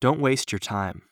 [0.00, 1.02] Don't waste your time.